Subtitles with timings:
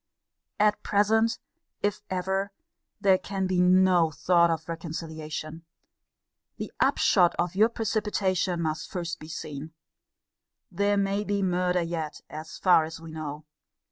[0.59, 1.37] At present,
[1.83, 2.51] if ever,
[2.99, 5.63] there can be no thought of reconciliation.
[6.57, 9.73] The upshot of your precipitation must first be seen.
[10.71, 13.45] There may be murder yet, as far as we know.